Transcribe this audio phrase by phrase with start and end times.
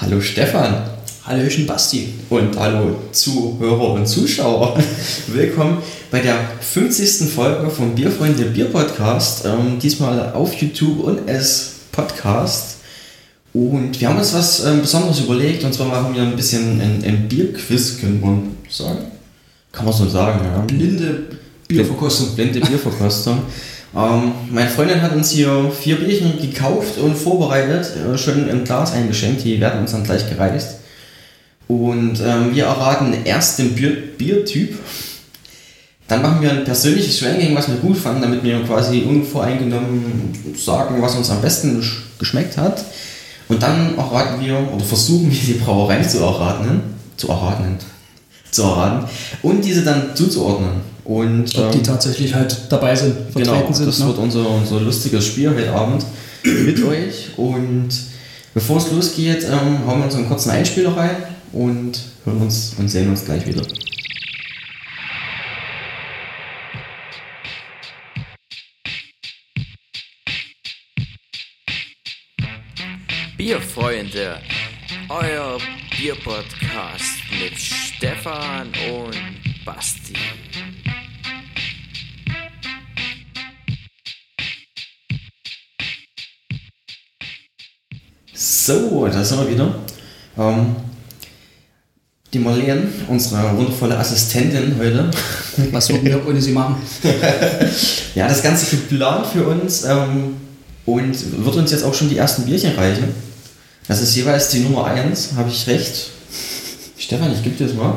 [0.00, 0.82] Hallo Stefan.
[1.26, 2.14] Hallöchen Basti.
[2.30, 4.78] Und hallo Zuhörer und Zuschauer.
[5.26, 7.30] Willkommen bei der 50.
[7.30, 9.44] Folge vom Bierfreunde Bier Podcast.
[9.44, 12.78] Ähm, diesmal auf YouTube und als Podcast.
[13.52, 15.64] Und wir haben uns was ähm, Besonderes überlegt.
[15.64, 19.00] Und zwar machen wir ein bisschen ein, ein Bierquiz, könnte man sagen.
[19.70, 20.60] Kann man so sagen, ja.
[20.62, 21.24] Blinde
[21.68, 22.34] Bierverkostung.
[22.34, 23.42] Blinde Bierverkostung.
[23.94, 28.92] Ähm, meine Freundin hat uns hier vier Bierchen gekauft und vorbereitet, äh, schön im Glas
[28.92, 30.76] eingeschenkt, die werden uns dann gleich gereist.
[31.66, 34.78] Und ähm, wir erraten erst den Bier Biertyp,
[36.08, 41.00] dann machen wir ein persönliches Ranking, was wir gut fanden, damit wir quasi unvoreingenommen sagen,
[41.00, 41.80] was uns am besten
[42.18, 42.84] geschmeckt hat.
[43.48, 46.82] Und dann erraten wir, oder versuchen wir die Brauerei zu erraten,
[47.16, 47.76] zu erraten,
[48.50, 49.08] zu erraten
[49.42, 50.89] und diese dann zuzuordnen.
[51.04, 53.86] Und, Ob die ähm, tatsächlich halt dabei sind, vertreten genau, sind.
[53.86, 54.06] Das ne?
[54.06, 56.04] wird unser, unser lustiges Spiel heute Abend
[56.42, 57.30] mit euch.
[57.36, 57.88] Und
[58.54, 61.16] bevor es losgeht, ähm, hauen wir uns einen kurzen Einspieler rein
[61.52, 63.62] und hören uns und sehen uns gleich wieder.
[73.36, 74.38] Bierfreunde,
[75.08, 75.58] euer
[75.96, 80.14] Bierpodcast mit Stefan und Basti.
[88.70, 89.74] So, da sind wir wieder.
[90.38, 90.76] Ähm,
[92.32, 95.10] die Marlene, unsere wundervolle Assistentin heute.
[95.72, 96.76] Was würden wir ohne sie machen?
[98.14, 100.36] ja, das Ganze geplant für uns ähm,
[100.86, 103.08] und wird uns jetzt auch schon die ersten Bierchen reichen.
[103.88, 106.10] Das ist jeweils die Nummer 1, habe ich recht.
[106.96, 107.96] Stefan, ich gebe dir das mal.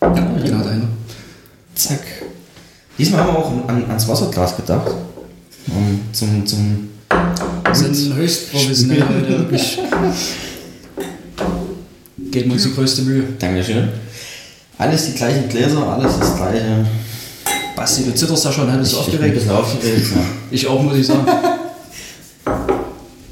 [0.00, 0.88] Ja, gerade eine.
[1.76, 2.02] Zack.
[2.98, 4.90] Diesmal haben wir auch an, ans Wasserglas gedacht.
[5.68, 6.93] Um, zum, zum
[7.74, 9.78] sind höchst professionell heute, wirklich.
[12.30, 13.24] Geben uns die größte Mühe.
[13.38, 13.88] Dankeschön.
[14.78, 16.84] Alles die gleichen Gläser, alles das gleiche.
[17.76, 19.36] Basti, du zitterst da schon, hättest du aufgeregt?
[19.36, 20.22] Ich bin aufgeregt, ja.
[20.50, 21.26] Ich auch, muss ich sagen.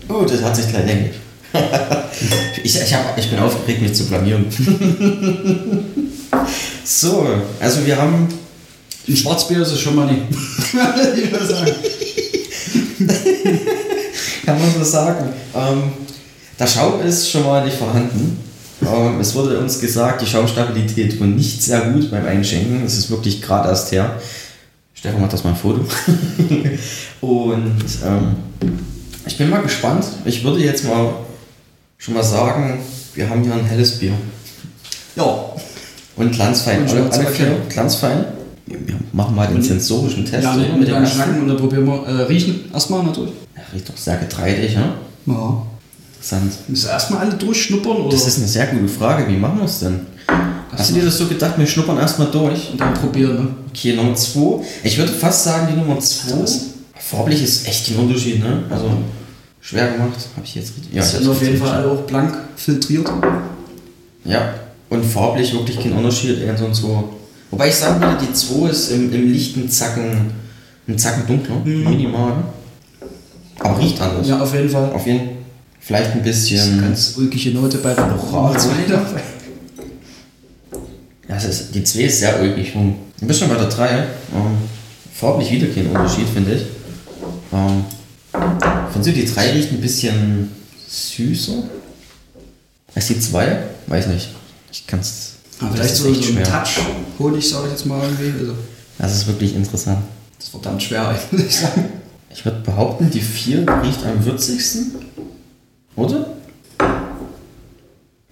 [0.09, 1.15] oh, das hat sich gleich erledigt.
[2.65, 4.47] ich, ich, hab, ich bin aufgeregt, mich zu blamieren.
[6.85, 7.29] so,
[7.61, 8.29] also wir haben.
[9.09, 10.23] Ein Schwarzbier ist es schon mal nicht.
[14.45, 15.31] kann man so sagen.
[15.55, 15.93] Ähm,
[16.59, 18.39] der Schaum ist schon mal nicht vorhanden.
[18.83, 22.85] Ähm, es wurde uns gesagt, die Schaumstabilität war nicht sehr gut beim Einschenken.
[22.85, 24.21] Es ist wirklich gerade erst her.
[24.95, 25.81] Stefan macht das mal ein Foto.
[27.21, 28.37] Und ähm,
[29.27, 30.05] ich bin mal gespannt.
[30.25, 31.15] Ich würde jetzt mal
[31.99, 32.81] schon mal sagen,
[33.15, 34.13] wir haben hier ein helles Bier.
[35.17, 35.39] Ja.
[36.17, 36.89] Und glanzfein.
[36.89, 38.25] alle, alle vier glanzfein.
[38.67, 40.45] Wir machen mal den sensorischen Test.
[40.45, 42.07] Ja, mit, mit dem Schnacken und dann probieren wir.
[42.07, 43.33] Äh, riechen erstmal natürlich.
[43.73, 44.93] Riecht doch sehr getreidig, ne?
[45.27, 45.63] Ja.
[46.15, 46.53] Interessant.
[46.69, 47.97] Müssen erstmal alle durchschnuppern?
[47.97, 48.11] Oder?
[48.11, 49.29] Das ist eine sehr gute Frage.
[49.29, 50.01] Wie machen wir es denn?
[50.77, 52.71] Hast du dir das so gedacht, wir schnuppern erstmal durch?
[52.71, 53.49] Und dann probieren, ne?
[53.71, 54.65] Okay, Nummer 2.
[54.85, 56.47] Ich würde fast sagen, die Nummer 2.
[56.95, 58.63] Farblich ist echt ein Unterschied, ne?
[58.71, 58.91] Also
[59.61, 60.95] schwer gemacht, habe ich jetzt richtig.
[60.95, 63.11] Ja, sind auf jeden Fall auch blank filtriert.
[64.25, 64.55] Ja,
[64.89, 67.13] und farblich wirklich kein Unterschied, eher so und so.
[67.51, 70.31] Wobei ich sagen würde, die 2 ist im, im lichten Zacken,
[70.89, 71.85] ein Zacken dunkler, mhm.
[71.85, 72.45] minimal.
[73.63, 74.27] Aber riecht anders.
[74.27, 74.93] Ja, auf jeden Fall.
[74.93, 75.29] Auf jeden Fall.
[75.81, 76.81] Vielleicht ein bisschen.
[76.81, 78.57] Ganz ulkige Note bei der Moral.
[81.29, 82.73] Ja, das ist, die 2 ist sehr ulkig.
[82.73, 83.89] Du bist schon bei der 3.
[83.91, 84.07] Ähm,
[85.13, 86.63] farblich wieder kein Unterschied, finde ich.
[87.53, 87.85] Ähm,
[88.93, 90.51] findest du, die 3 riecht ein bisschen
[90.89, 91.65] süßer
[92.95, 93.63] als die 2?
[93.89, 94.29] Weiß nicht.
[94.71, 95.33] Ich kann es.
[95.59, 96.81] Vielleicht so, so ein Touch
[97.19, 98.41] Honig, sage ich jetzt mal irgendwie.
[98.41, 98.55] Also.
[98.99, 99.99] Das ist wirklich interessant.
[100.37, 101.63] Das ist verdammt schwer, muss
[102.35, 104.93] ich würde behaupten, die 4 riecht am würzigsten.
[105.97, 106.35] Oder?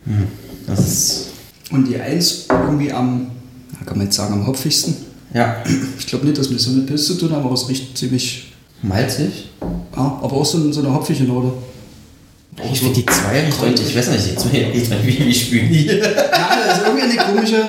[0.04, 0.26] Hm,
[0.66, 1.26] das ist.
[1.70, 3.30] Und die 1 irgendwie am,
[3.84, 4.96] kann man jetzt sagen, am hopfigsten.
[5.34, 5.62] Ja.
[5.98, 8.52] Ich glaube nicht, dass wir so mit Pilz zu tun haben, aber es riecht ziemlich.
[8.82, 9.50] Malzig?
[9.60, 11.52] Ja, aber auch so, so eine hopfige Note.
[12.72, 15.86] Ich finde die 2 riecht heute, ich weiß nicht, die 2 riecht wie, wie Spüli.
[15.86, 15.96] ja,
[16.66, 17.68] das ist irgendwie eine komische.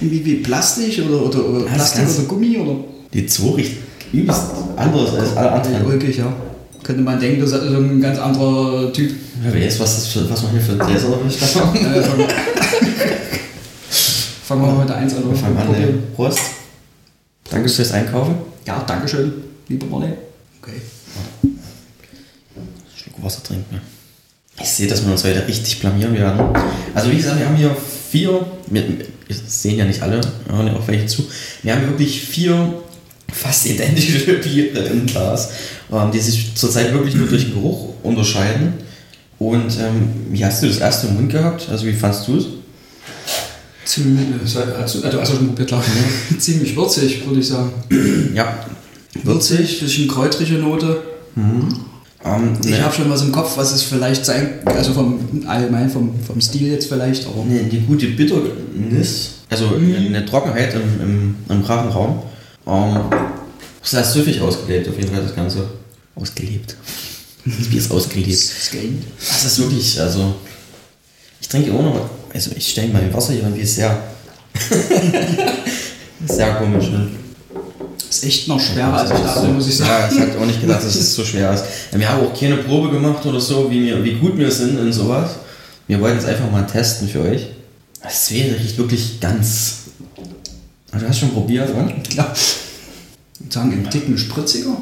[0.00, 2.76] Wie, wie Plastik oder, oder, oder Plastik oder Gummi oder.
[3.12, 3.72] Die 2 riecht
[4.12, 4.42] übelst
[4.76, 5.86] anders als alle anderen.
[5.86, 6.32] Ulkig, ja.
[6.82, 9.12] Könnte man denken, das ist ein ganz anderer Typ.
[9.42, 11.52] Wer weiß, was, das für, was man hier für Gläser erwischt hat.
[14.48, 15.36] fangen wir mal mit der 1 an.
[15.36, 16.02] Fangen wir an.
[16.16, 16.40] Prost.
[17.50, 18.36] Danke fürs Einkaufen.
[18.66, 19.32] Ja, danke schön,
[19.68, 20.16] lieber Marlene.
[20.62, 20.80] Okay.
[22.96, 23.80] Schluck Wasser trinken.
[24.60, 26.40] Ich sehe, dass wir uns heute richtig blamieren werden.
[26.94, 27.76] Also wie gesagt, wir haben hier
[28.10, 28.84] vier, wir,
[29.26, 31.24] wir sehen ja nicht alle, hören ja auch welche zu.
[31.62, 32.82] Wir haben wirklich vier
[33.32, 35.50] fast identische Biere im Glas,
[35.92, 38.74] ähm, die sich zurzeit wirklich nur durch den Geruch unterscheiden.
[39.38, 41.68] Und ähm, wie hast du das erste im Mund gehabt?
[41.70, 42.46] Also wie fandst du es?
[43.84, 45.82] Ziemlich, äh, also, also, also schon klar,
[46.38, 47.70] ziemlich würzig, würde ich sagen.
[48.34, 48.66] Ja.
[49.22, 51.02] Würzig, bisschen kräutrige Note.
[52.24, 55.88] Ähm, Ich ne, habe schon was im Kopf, was es vielleicht sein, also vom allgemein
[55.88, 61.36] vom, vom Stil jetzt vielleicht, aber eine, eine gute Bitternis, also eine Trockenheit im, im,
[61.48, 62.22] im Rachenraum.
[62.68, 63.00] Ähm,
[63.82, 65.68] sehr süffig ausgelebt, auf jeden Fall das Ganze.
[66.14, 66.76] Ausgelebt.
[67.44, 68.28] Das Bier ist ausgelebt.
[69.18, 70.34] Das ist wirklich, also.
[71.40, 72.10] Ich trinke immer noch.
[72.34, 74.02] Also, ich stelle mein Wasser hier irgendwie sehr.
[76.26, 77.08] sehr komisch, ne?
[78.10, 79.90] Ist echt noch schwerer als ich dachte, muss ich sagen.
[79.90, 81.64] Ja, ich hatte auch nicht gedacht, dass es so schwer ist.
[81.92, 84.92] Wir haben auch keine Probe gemacht oder so, wie, wir, wie gut wir sind in
[84.92, 85.30] sowas.
[85.86, 87.46] Wir wollten es einfach mal testen für euch.
[88.02, 89.87] Das wäre riecht wirklich ganz.
[90.90, 91.84] Also, du hast schon probiert, oder?
[92.08, 92.32] Klar.
[92.34, 94.76] Ich würde sagen, ein Ticken spritziger.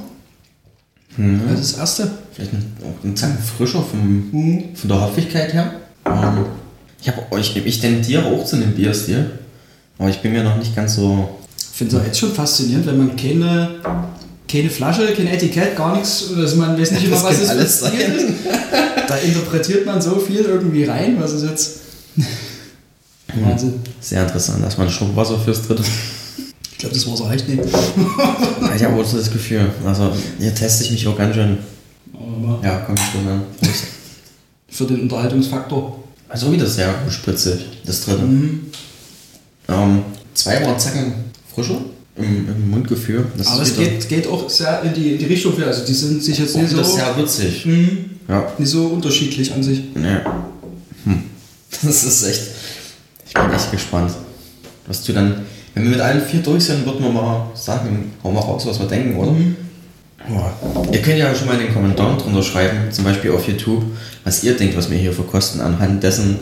[1.18, 2.10] Das ist das erste.
[2.32, 5.72] Vielleicht ein, Zacken frischer vom, von der Hopfigkeit her.
[6.04, 6.44] Ähm,
[7.00, 9.30] ich, hab, ich, ich tendiere auch zu einem Bierstil.
[9.98, 11.38] Aber ich bin mir noch nicht ganz so.
[11.58, 13.76] Ich finde es auch jetzt schon faszinierend, wenn man keine,
[14.50, 17.92] keine Flasche, kein Etikett, gar nichts, dass man weiß nicht immer, was es alles ist.
[19.08, 21.80] Da interpretiert man so viel irgendwie rein, was ist jetzt.
[23.44, 23.74] Wahnsinn.
[24.00, 25.82] Sehr interessant, dass man Schluck Wasser fürs dritte.
[26.72, 27.62] Ich glaube, das Wasser reicht nicht.
[28.76, 29.70] Ich habe auch so das Gefühl.
[29.84, 31.58] Also, hier teste ich mich auch ganz schön.
[32.14, 33.42] Aber Ja, komm schon an.
[34.68, 36.04] Für den Unterhaltungsfaktor.
[36.28, 38.24] Also wieder sehr spritzig, das dritte.
[39.68, 40.02] Ähm,
[40.34, 41.12] zwei war Zacken
[41.54, 41.80] frischer
[42.16, 43.26] im, im Mundgefühl.
[43.38, 45.66] Das Aber ist es geht, geht auch sehr in die, in die Richtung für.
[45.66, 47.64] Also die sind sich jetzt auch nicht so, wieder sehr würzig.
[47.64, 47.98] Mhm.
[48.28, 48.52] Ja.
[48.58, 49.82] nicht so unterschiedlich an sich.
[49.94, 50.44] Ja.
[51.04, 51.22] Hm.
[51.82, 52.42] Das ist echt.
[53.36, 54.12] Ich bin echt gespannt.
[54.86, 55.46] Was du dann.
[55.74, 58.78] Wenn wir mit allen vier durch sind, wird man mal sagen, hau mal raus, was
[58.78, 59.34] wir denken, oder?
[60.28, 60.90] Ja.
[60.90, 63.84] Ihr könnt ja schon mal in den Kommentaren drunter schreiben, zum Beispiel auf YouTube,
[64.24, 66.38] was ihr denkt, was wir hier verkosten, anhand dessen,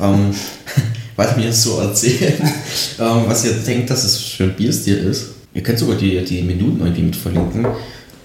[0.00, 0.34] ähm,
[1.16, 2.40] was wir jetzt so erzählen,
[2.98, 5.26] ähm, was ihr denkt, dass es für ein Bierstil ist.
[5.52, 7.66] Ihr könnt sogar die, die Minuten irgendwie mit verlinken.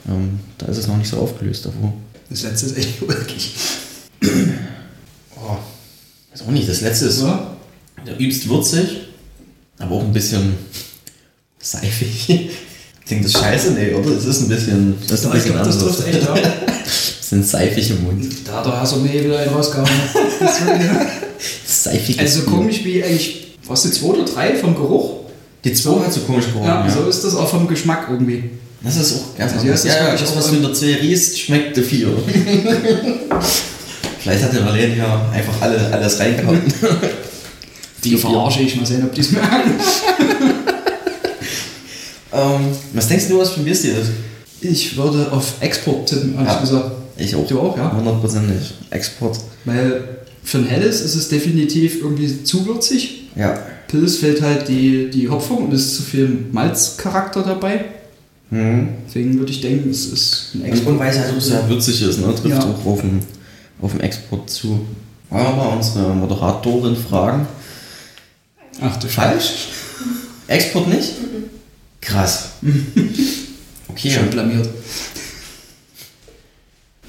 [0.07, 1.93] Ähm, da ist es noch nicht so aufgelöst davor.
[2.29, 3.53] Das letzte ist echt ulkig.
[5.35, 5.57] Oh,
[6.31, 7.52] weiß auch nicht, das letzte ist Ja?
[8.05, 8.87] Der übst würzig,
[9.79, 10.53] aber auch ein bisschen
[11.59, 12.49] seifig.
[13.05, 13.71] Klingt das scheiße?
[13.71, 14.11] Nee, oder?
[14.11, 14.95] Es ist ein bisschen.
[15.07, 15.97] Das ist ein bisschen glaub, das anders.
[15.97, 18.25] trifft echt, sind seifig im Mund.
[18.45, 19.89] Da hat der Hass mir wieder einen rausgehauen.
[20.39, 22.19] Das Seifig.
[22.19, 25.23] Also so komisch wie eigentlich, was die zwei oder drei vom Geruch?
[25.63, 26.65] Die 2 hat so komisch gerochen.
[26.67, 28.49] Ja, Ja, so ist das auch vom Geschmack irgendwie.
[28.81, 29.83] Das ist auch ganz Also anders.
[29.85, 32.07] ja, das Ja, das, was du in der 2 riechst, schmeckt der 4.
[34.19, 36.61] Vielleicht hat der Marlene ja einfach alle, alles reingehauen.
[38.03, 39.71] Die verarsche ich, mal sehen, ob die es merken.
[42.33, 44.09] ähm, was denkst du, was ein Bierstil ist?
[44.61, 46.59] Ich würde auf Export tippen, habe Ja.
[46.59, 46.91] gesagt.
[47.17, 47.45] Ich auch.
[47.47, 47.95] Du auch, ja?
[47.95, 48.73] Hundertprozentig.
[48.89, 49.37] Export.
[49.65, 50.03] Weil
[50.43, 53.25] für ein helles ist es definitiv irgendwie zu würzig.
[53.35, 53.57] Ja.
[53.87, 57.85] Pilz fehlt halt die, die Hopfung und es ist zu viel Malzcharakter dabei.
[58.49, 58.89] Mhm.
[59.07, 62.01] Deswegen würde ich denken, es ist ein Und, und weil es halt auch sehr würzig
[62.01, 62.27] ist, ne?
[62.33, 62.59] trifft Ja.
[62.59, 63.19] auch auf den,
[63.81, 64.79] auf den Export zu.
[65.29, 67.47] Wollen wir mal unsere Moderatorin fragen?
[68.81, 69.67] Ach du Falsch?
[70.47, 71.13] Export nicht?
[72.01, 72.49] Krass.
[73.89, 74.67] Okay, Schon blamiert.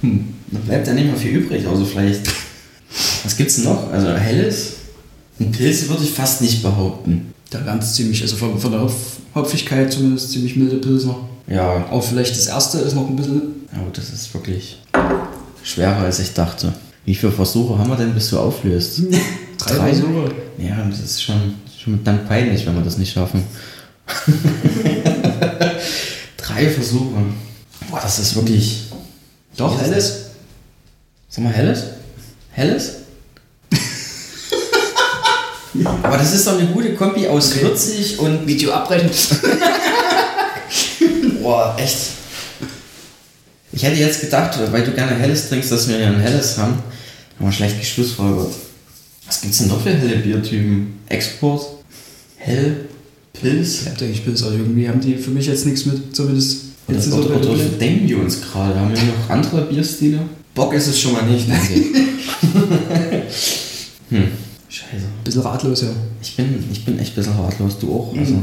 [0.03, 0.35] hm.
[0.51, 2.29] dann bleibt ja nicht mehr viel übrig, also vielleicht.
[3.25, 3.91] Was gibt's denn noch?
[3.91, 4.73] Also helles?
[5.41, 7.33] Ein Pilz würde ich fast nicht behaupten.
[7.49, 8.93] Da ganz ziemlich, also von, von der Hopf
[9.35, 11.17] Hopfigkeit zumindest ziemlich milde Pilsner.
[11.47, 13.41] Ja, Auch vielleicht das erste ist noch ein bisschen.
[13.73, 14.79] aber das ist wirklich
[15.63, 16.73] schwerer als ich dachte.
[17.07, 19.01] Wie viele Versuche haben wir denn, bis du auflöst?
[19.67, 19.93] Drei?
[19.93, 20.35] Versuche.
[20.59, 23.45] Ja, das ist schon, schon mit Dank peinlich, wenn wir das nicht schaffen.
[26.37, 27.23] Drei Versuche.
[27.91, 28.83] Boah, das ist wirklich.
[29.57, 30.27] Doch, helles.
[31.29, 31.85] Sag mal, helles?
[32.53, 32.93] Helles?
[36.03, 37.63] Aber das ist doch eine gute Kombi aus Okay.
[37.63, 38.47] würzig und.
[38.47, 39.11] Video abbrechen.
[41.43, 41.97] Boah, echt.
[43.73, 46.81] Ich hätte jetzt gedacht, weil du gerne helles trinkst, dass wir ja ein helles haben.
[47.41, 48.53] Aber schlecht geschlussfolgert.
[49.27, 50.99] Was gibt's denn noch für helle Biertypen?
[51.09, 51.65] Export?
[52.37, 52.89] Hell?
[53.33, 53.79] Pilz?
[53.83, 57.07] Bleibt eigentlich Pilz, aber irgendwie haben die für mich jetzt nichts mit, zumindest Oder, jetzt
[57.07, 58.79] ist oder, so oder, bei- denken wir uns gerade?
[58.79, 60.21] Haben wir noch andere Bierstile?
[60.55, 61.87] Bock ist es schon mal nicht, denke ich.
[64.11, 64.29] hm.
[64.69, 65.05] Scheiße.
[65.25, 65.89] bisschen ratlos, ja.
[66.23, 68.15] Ich bin, ich bin echt ein bisschen ratlos, du auch.
[68.17, 68.39] Also,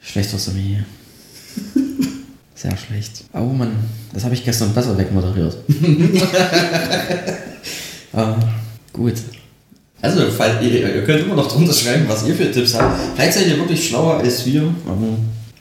[0.00, 0.84] schlecht aus der Nähe.
[2.54, 3.24] Sehr schlecht.
[3.34, 3.72] Oh Mann,
[4.12, 5.56] das habe ich gestern besser wegmoderiert.
[8.14, 8.34] ähm,
[8.92, 9.14] gut.
[10.02, 12.98] Also, falls ihr, ihr könnt immer noch drunter schreiben, was ihr für Tipps habt.
[13.14, 14.62] Vielleicht seid ihr wirklich schlauer als wir.
[14.62, 14.74] Ähm,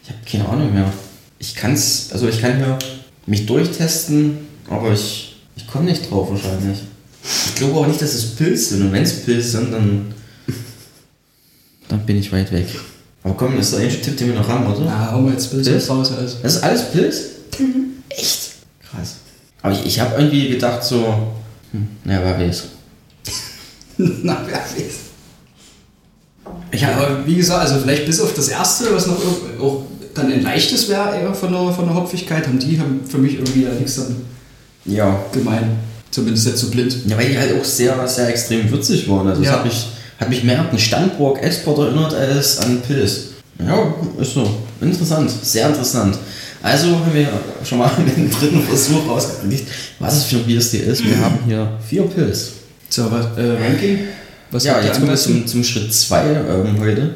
[0.02, 0.92] ich habe keine Ahnung mehr.
[1.40, 2.78] Ich kann's, also ich kann hier
[3.26, 4.38] mich durchtesten,
[4.70, 6.80] aber ich, ich komme nicht drauf wahrscheinlich.
[7.48, 8.82] Ich glaube auch nicht, dass es Pilz sind.
[8.84, 10.14] Und wenn es Pilz sind, dann,
[11.90, 12.68] dann bin ich weit weg.
[13.24, 14.86] Aber komm, das ist der einzige Tipp, den wir noch haben, oder?
[14.86, 15.90] Ja, hauen wir jetzt Pilz Pilz?
[15.90, 16.12] raus.
[16.14, 16.38] Also.
[16.42, 17.24] Das ist alles Pilz?
[18.08, 18.40] Echt?
[18.90, 19.18] Krass.
[19.62, 21.34] Aber ich, ich habe irgendwie gedacht so,
[21.72, 22.64] hm, naja, wer weiß.
[24.24, 24.94] Na, wer weiß.
[26.72, 29.18] Ich Ja, habe wie gesagt, also vielleicht bis auf das erste, was noch
[29.62, 33.18] auch dann ein leichtes wäre eher von der, von der Hopfigkeit, haben die haben für
[33.18, 34.16] mich irgendwie da nichts dann
[34.86, 35.20] ja.
[35.34, 35.78] gemein.
[36.12, 36.96] Zumindest jetzt so blind.
[37.06, 39.28] ja, weil die halt auch sehr, sehr extrem würzig waren.
[39.28, 39.52] Also Ja.
[39.52, 39.88] das hat mich,
[40.20, 43.26] hat mich mehr an den Standburg Export erinnert als an Pilz.
[43.60, 44.50] Ja, ist so.
[44.82, 46.18] Interessant, sehr interessant.
[46.64, 47.28] Also haben wir
[47.64, 49.68] schon mal den dritten Versuch rausgekriegt,
[50.00, 51.06] was es für ein Bierstil ist.
[51.06, 52.54] Wir haben hier vier Pilz.
[52.90, 54.00] So, was, äh, Ranking?
[54.52, 57.16] Was ja, jetzt kommen wir zum, zum Schritt 2 ähm, heute.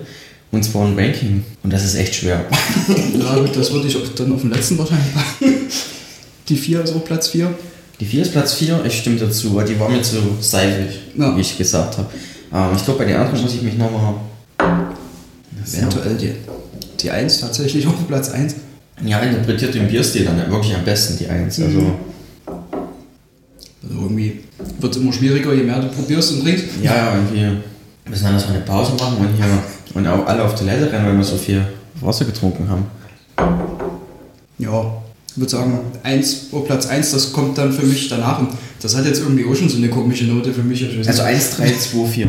[0.52, 1.44] Und zwar ein Ranking.
[1.64, 2.46] Und das ist echt schwer.
[3.20, 5.56] Ja, gut, das würde ich auch dann auf dem letzten wahrscheinlich machen.
[6.50, 7.54] Die vier ist auch Platz vier.
[8.00, 11.38] Die 4 ist Platz 4, ich stimme dazu, weil die war mir zu seifig, Ja.
[11.38, 12.10] wie ich gesagt habe.
[12.54, 14.16] Ähm, ich glaube, bei den anderen muss ich mich nochmal.
[15.66, 16.34] Eventuell die,
[17.00, 18.56] die eins tatsächlich auf Platz eins.
[19.06, 21.60] Ja, interpretiert den Bierstil dann wirklich am besten, die 1.
[21.62, 21.94] Also,
[23.84, 24.40] Also irgendwie
[24.80, 26.66] wird es immer schwieriger, je mehr du probierst und trinkst.
[26.82, 27.62] ja, ja, irgendwie
[28.10, 29.46] müssen wir eine Pause machen und hier
[29.94, 31.66] und auch alle auf Toilette rennen, weil wir so viel
[32.02, 32.86] Wasser getrunken haben.
[34.58, 38.40] Ja, ich würde sagen, eins, auf Platz 1, das kommt dann für mich danach.
[38.40, 38.50] Und
[38.82, 40.84] das hat jetzt irgendwie auch schon so eine komische Note für mich.
[40.84, 41.20] Also nicht.
[41.20, 42.28] 1, 3, 2, 4.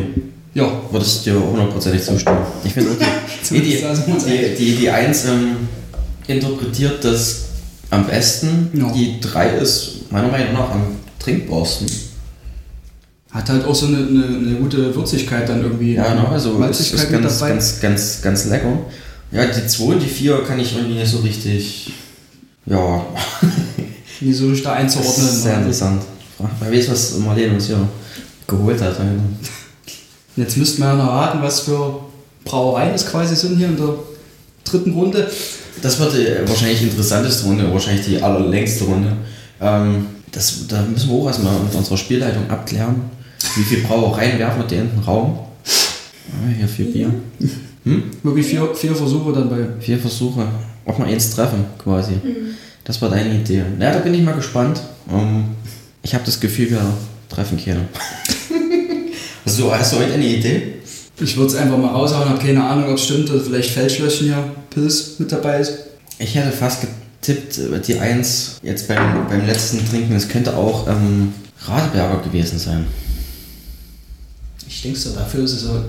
[0.55, 2.39] ja, Würde ich dir hundertprozentig zustimmen.
[2.63, 2.91] Ich finde
[3.49, 5.55] die, die, die, die, die 1 ähm,
[6.27, 7.45] interpretiert das
[7.91, 8.69] am besten.
[8.73, 8.91] Ja.
[8.91, 10.81] Die 3 ist meiner Meinung nach am
[11.25, 11.87] trinkbarsten.
[13.31, 15.95] hat halt auch so eine, eine, eine gute Würzigkeit dann irgendwie.
[15.95, 18.77] Ja, genau, also Malzigkeit ist mit ganz, ganz, ganz, ganz lecker.
[19.31, 21.93] Ja, die 2 und die 4 kann ich irgendwie nicht so richtig.
[22.65, 23.05] Ja,
[24.21, 25.27] nie so richtig da einzuordnen.
[25.27, 26.03] sehr interessant.
[26.59, 27.87] Wer weiß, was Marlene uns hier
[28.47, 28.95] geholt hat.
[30.35, 32.01] Jetzt müssten wir ja noch raten, was für
[32.43, 33.95] Brauereien es quasi sind hier in der
[34.63, 35.29] dritten Runde.
[35.81, 39.13] Das wird die wahrscheinlich interessanteste Runde, wahrscheinlich die allerlängste Runde.
[39.61, 43.09] Ähm, das, da müssen wir auch erstmal mit unserer Spielleitung abklären.
[43.55, 45.39] Wie viele Brauereien werfen wir dir in den Raum?
[46.29, 47.13] Ah, hier vier Bier.
[48.21, 49.65] Wirklich vier, vier Versuche dann bei.
[49.79, 50.45] Vier Versuche.
[50.85, 52.13] Auch mal eins treffen, quasi.
[52.83, 53.63] Das war deine Idee.
[53.79, 54.81] Na, da bin ich mal gespannt.
[55.11, 55.45] Ähm,
[56.03, 56.81] ich habe das Gefühl, wir
[57.29, 57.87] treffen keine.
[59.45, 60.73] so, hast du heute eine Idee?
[61.19, 64.27] Ich würde es einfach mal raushauen, habe keine Ahnung, ob es stimmt, oder vielleicht Feldschlösschen
[64.27, 65.77] hier, Pilz mit dabei ist.
[66.19, 66.85] Ich hätte fast
[67.25, 71.33] getippt, äh, die Eins jetzt beim, beim letzten Trinken, es könnte auch ähm,
[71.65, 72.85] Radeberger gewesen sein.
[74.67, 75.81] Ich denke so, dafür ist es so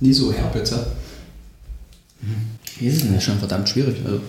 [0.00, 0.72] nie so herb jetzt.
[0.72, 0.86] ja.
[2.64, 3.22] Ich weiß es ist nicht.
[3.22, 3.96] schon verdammt schwierig.
[4.04, 4.20] Also,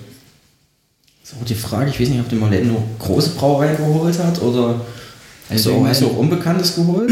[1.23, 4.17] Das ist auch die Frage, ich weiß nicht, ob der Marlene nur große Brauereien geholt
[4.19, 4.81] hat oder
[5.49, 7.09] hast du Also auch, hast du auch Unbekanntes geholt?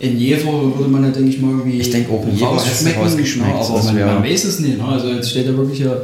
[0.00, 1.80] in Jever würde man ja, denke ich mal, irgendwie.
[1.80, 4.78] Ich denke auch, in Jever rausgeschmeckt, Ja, aber das man, man weiß es nicht.
[4.78, 4.84] Ne?
[4.84, 5.80] Also jetzt steht da wirklich.
[5.80, 5.96] Ja,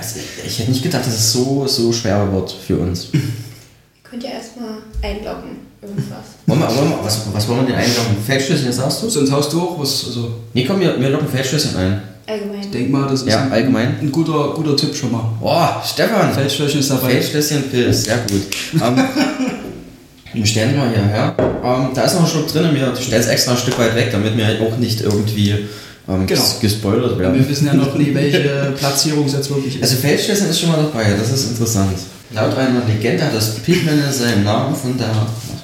[0.00, 3.08] es- ich hätte nicht gedacht, dass es so, so schwer wird für uns.
[4.08, 6.18] Könnt ihr erstmal einloggen, irgendwas.
[6.46, 8.16] Wollen wir, wollen wir, was, was wollen wir denn einloggen?
[8.24, 9.08] Feldschlösschen, sagst du?
[9.10, 10.04] Sonst haust du auch was.
[10.06, 12.02] Also, Nee, komm, wir, wir loggen Feldschlösschen ein.
[12.28, 12.60] Allgemein.
[12.60, 13.98] ich denke mal, das ist Ja, ein, allgemein.
[14.00, 15.22] ein guter, guter Tipp schon mal.
[15.40, 16.32] Boah, Stefan!
[16.34, 17.10] Feldschlösschen ist dabei.
[17.10, 18.42] Feldschlösschen Pilz, sehr gut.
[18.82, 18.96] Ähm,
[20.32, 21.34] wir stellen die mal hierher.
[21.64, 24.08] Ähm, da ist noch ein Schluck drin, wir stellen es extra ein Stück weit weg,
[24.12, 25.66] damit wir auch nicht irgendwie
[26.08, 26.40] ähm, Genau.
[26.40, 27.48] ges- gespoilert Wir werden.
[27.48, 29.82] wissen ja noch nie, welche Platzierung es jetzt wirklich ist.
[29.82, 31.98] Also Feldschlösschen ist schon mal dabei, das ist interessant.
[32.32, 35.10] Laut einer Legende hat das Pichmänner seinen Namen von der...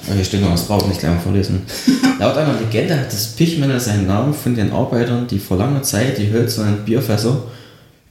[0.09, 1.61] Oh, hier steht noch was drauf, nicht gleich mal vorlesen.
[2.19, 6.17] Laut einer Legende hat das Pichmänner seinen Namen von den Arbeitern, die vor langer Zeit
[6.17, 7.43] die hölzernen Bierfässer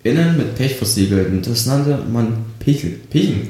[0.03, 1.41] innen mit Pech versiegelten.
[1.43, 2.91] Das nannte man Pichel.
[3.11, 3.49] Pichen.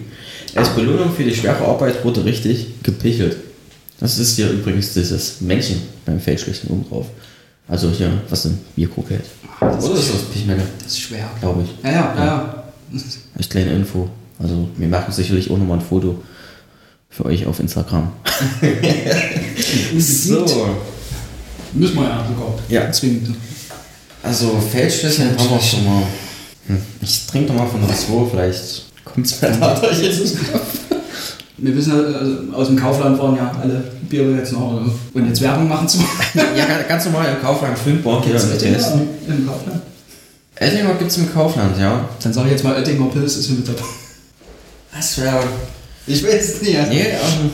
[0.55, 3.37] Als Belohnung für die schwere Arbeit wurde richtig gepichelt.
[3.99, 7.07] Das ist hier übrigens dieses Männchen beim Feldschlösschen oben drauf.
[7.73, 9.25] Also hier, was ein Bierkrug hält.
[9.59, 10.63] Oder ist das Pichmänner?
[10.85, 11.27] Das ist schwer.
[11.41, 11.83] Glaube ich.
[11.83, 12.25] Ja, ja, ja.
[12.27, 12.65] ja.
[13.35, 14.11] Als kleine Info.
[14.39, 16.23] Also wir machen sicherlich auch nochmal ein Foto
[17.09, 18.13] für euch auf Instagram.
[19.99, 20.45] so.
[21.73, 22.59] Müssen wir ja sogar.
[22.69, 22.93] Ja.
[22.93, 23.37] Zwingend.
[24.23, 26.03] Also Feldschlösschen haben wir schon mal.
[26.67, 26.83] Hm.
[27.01, 30.37] Ich trinke doch mal von der 2, vielleicht kommt es mir dadurch jetzt.
[31.63, 34.81] Wir wissen ja, also aus dem Kaufland waren ja alle Biere jetzt noch.
[35.15, 35.99] Und jetzt Werbung machen zu
[36.35, 39.09] Ja, ganz- normal im Kaufland Fünfborg hier in Dresden.
[39.29, 39.81] im Kaufland.
[40.57, 42.09] Ettinger gibt es im Kaufland, ja.
[42.23, 43.83] Dann sage ich jetzt mal, Oettinger Pilz ist hier mit dabei.
[44.95, 45.43] Das wäre.
[46.07, 46.89] Ich weiß es nicht.
[46.89, 47.51] Nee, ähm,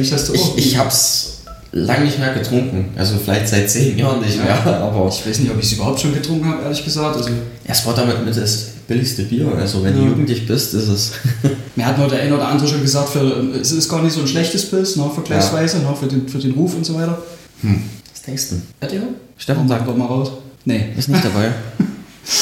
[0.00, 1.37] Ich, ich, ich hab's
[1.72, 2.90] lange nicht mehr getrunken.
[2.96, 4.64] Also vielleicht seit zehn Jahren nicht mehr.
[4.66, 7.16] Aber Ich weiß nicht, ob ich es überhaupt schon getrunken habe, ehrlich gesagt.
[7.16, 7.30] Also,
[7.64, 9.46] es war damit mit das billigste Bier.
[9.58, 10.02] Also wenn Ja.
[10.02, 11.12] du jugendlich bist, ist es.
[11.76, 13.20] mir hat nur der eine oder andere schon gesagt, für,
[13.60, 16.52] es ist gar nicht so ein schlechtes Pilz, ne, vergleichsweise, ne, für, den, für den
[16.52, 17.18] Ruf und so weiter.
[17.62, 18.56] Was denkst du?
[18.84, 19.02] Hat ihr?
[19.36, 20.32] Stefan Sag doch mal raus.
[20.64, 20.86] Nee.
[20.96, 21.50] ist nicht dabei.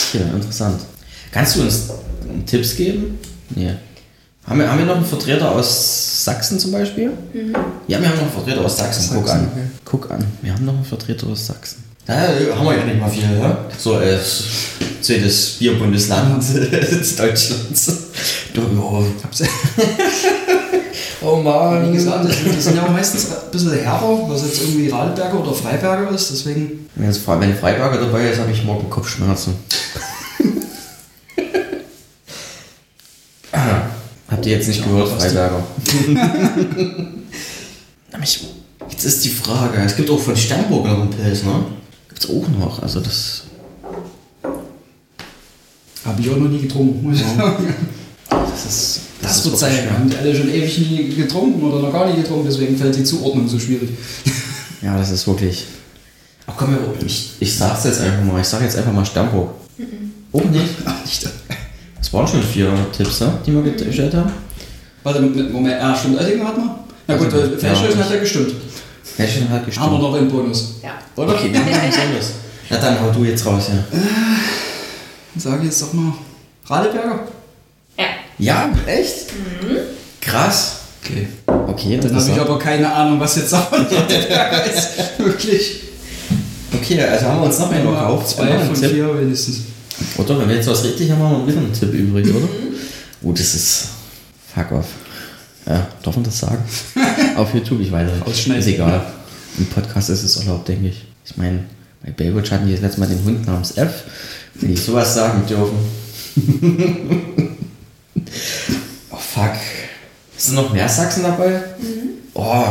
[0.08, 0.80] Okay, interessant.
[1.30, 1.90] Kannst du uns
[2.44, 3.18] Tipps geben?
[3.54, 3.70] Nee.
[4.46, 7.10] Haben wir, haben wir noch einen Vertreter aus Sachsen zum Beispiel?
[7.88, 9.16] Ja, wir haben noch einen Vertreter aus Sachsen.
[9.16, 9.50] Guck Sachsen, an.
[9.52, 9.66] okay.
[9.84, 10.24] Guck an.
[10.42, 11.82] Wir haben noch einen Vertreter aus Sachsen.
[12.06, 12.14] Da
[12.54, 13.58] haben wir ja nicht mal viel, ja?
[13.76, 14.44] So als
[15.02, 16.44] zweites Bierbundesland
[17.18, 17.92] Deutschlands.
[18.54, 19.42] Du, oh, Hab's-
[21.22, 21.88] oh Mann.
[21.90, 25.40] Wie gesagt, das, die sind ja auch meistens ein bisschen härter, was jetzt irgendwie Radeberger
[25.40, 26.88] oder Freiberger ist, deswegen.
[26.94, 29.54] Wenn, jetzt, wenn Freiberger dabei ist, habe ich morgen Kopfschmerzen.
[33.52, 33.82] Ah,
[34.46, 35.66] Habt ihr jetzt nicht gehört, Freiberger?
[38.88, 41.64] Jetzt ist die Frage, es gibt auch von Sternburg noch einen Pilz, ne?
[42.08, 43.42] Gibt's auch noch, also das...
[46.04, 47.74] Habe ich auch noch nie getrunken, muss ich sagen.
[48.28, 49.00] Das ist...
[49.20, 49.82] Das, ist wird sein.
[49.82, 52.94] Wir haben die alle schon ewig nie getrunken oder noch gar nie getrunken, deswegen fällt
[52.94, 53.88] die Zuordnung so schwierig.
[54.80, 55.64] Ja, das ist wirklich...
[56.46, 59.50] Ach komm, ich, ich sag's jetzt einfach mal, ich sag jetzt einfach mal Sternburg.
[60.32, 60.86] Auch nicht?
[61.04, 61.28] Nicht.
[61.98, 64.32] Das waren schon vier Tipps, ne, die wir gestellt haben.
[65.02, 66.70] Warte, Moment, ja, stimmt, Oettinger hat man?
[67.06, 68.04] Na gut, Also, äh, Feldschlösschen ja.
[68.04, 68.54] hat ja gestimmt.
[69.16, 69.86] Welchen hat gestimmt?
[69.86, 70.74] Haben wir noch einen Bonus.
[70.82, 70.90] Ja.
[71.14, 71.34] Oder?
[71.34, 72.30] Okay, wir haben noch einen Bonus.
[72.70, 73.98] Na dann hau du jetzt raus, ja.
[75.36, 76.12] Sag jetzt doch mal.
[76.66, 77.20] Radeberger?
[77.96, 78.04] Ja.
[78.38, 79.26] Ja, echt?
[80.20, 80.78] Krass.
[81.02, 81.28] Okay.
[81.68, 84.88] Okay, Dann habe ich aber keine Ahnung, was jetzt davon Radeberger ist.
[85.18, 85.82] Wirklich.
[86.74, 88.28] Okay, also haben wir uns noch einen gekauft.
[88.30, 89.60] Zwei von vier wenigstens.
[90.18, 92.48] Oder wenn wir jetzt was richtig haben, haben wir wieder einen Tipp übrig, oder?
[93.22, 93.88] Oh, das ist.
[94.54, 94.86] Fuck off.
[95.66, 96.62] Ja, darf man das sagen?
[97.36, 98.26] Auf YouTube, ich weiß nicht.
[98.26, 98.62] Ausschneiden.
[98.62, 99.04] Ist egal.
[99.58, 101.04] Im Podcast ist es erlaubt, denke ich.
[101.24, 101.64] Ich meine,
[102.04, 104.04] bei Baywatch hatten die das letzte Mal den Hund namens F.
[104.54, 105.78] Wenn die sowas sagen dürfen.
[109.10, 109.54] oh, fuck.
[110.36, 111.62] Ist noch mehr Sachsen dabei?
[112.34, 112.64] Oh,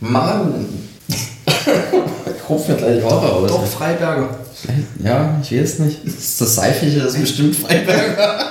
[0.00, 0.66] Mann.
[2.36, 3.50] ich rufe mir gleich Haare aus.
[3.50, 4.28] Doch, Freiberger.
[4.54, 5.98] Vielleicht- Ja, ich weiß nicht.
[6.04, 8.50] Das ist das Seifige, das ist bestimmt Freiberger.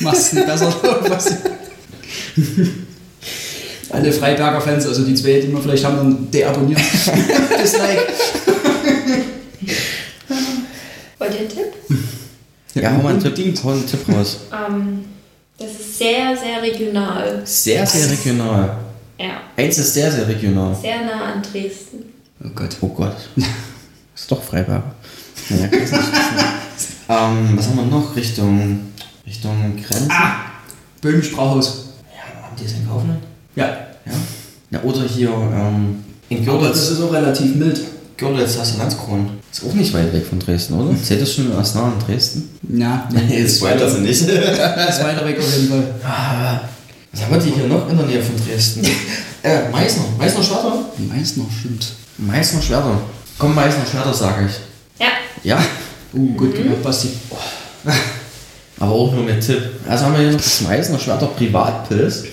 [0.00, 0.74] Machst du besser
[1.08, 1.26] was?
[3.90, 6.82] Alle Freiberger Fans, also die zwei, die wir vielleicht haben, dann deabonnieren.
[7.62, 8.06] Dislike.
[11.18, 11.72] Wollt ihr einen Tipp?
[12.74, 14.40] Ja, hau mal einen Tipp, hau einen Tipp raus.
[14.52, 15.04] Ähm,
[15.58, 17.40] das ist sehr, sehr regional.
[17.44, 18.76] Sehr, sehr regional.
[19.18, 19.40] Ja.
[19.56, 20.74] Eins ist sehr, sehr regional.
[20.74, 22.12] Sehr nah an Dresden.
[22.44, 22.76] Oh Gott.
[22.80, 23.16] Oh Gott.
[24.14, 24.94] Ist doch Freiberger.
[25.50, 26.12] Naja, kann ich nicht wissen.
[27.08, 28.16] ähm, was haben wir noch?
[28.16, 28.80] Richtung,
[29.26, 30.08] Richtung Grenze?
[30.10, 30.36] Ah!
[31.02, 31.84] Böhmisch Brauhaus.
[32.14, 33.18] Ja, haben die es in Kaufmann?
[33.54, 33.66] Ja.
[34.06, 34.12] Ja.
[34.70, 36.88] Na, oder hier ähm, in Aber das Görlitz.
[36.90, 37.80] ist auch relativ mild.
[38.16, 39.30] Görlitz hast du Landskron.
[39.52, 40.96] Ist auch nicht weit weg von Dresden, oder?
[41.02, 42.48] Zählt das schon als nah an Dresden?
[42.72, 44.22] Ja, Jetzt weiter sie nicht.
[44.22, 44.28] ist
[45.04, 46.60] weiter weg auf jeden Fall.
[47.16, 48.82] Was haben wir die hier noch in der Nähe von Dresden?
[49.42, 50.04] äh, Meißner.
[50.18, 50.84] Meißner Schwerter?
[50.98, 51.86] Meißner, stimmt.
[52.18, 53.00] Meißner Schwerter.
[53.38, 55.00] Komm, Meißner Schwerter, sage ich.
[55.00, 55.08] Ja.
[55.42, 55.64] Ja,
[56.12, 57.08] Uh, gut gemacht, Basti.
[58.78, 59.60] aber auch nur mit Tipp.
[59.88, 62.24] Also haben wir hier noch das Meißner Schwerter Privatpilz.